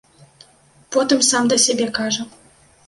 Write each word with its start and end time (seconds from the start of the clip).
Потым 0.95 1.19
сам 1.29 1.43
да 1.53 1.61
сябе 1.67 1.87
кажа. 2.01 2.23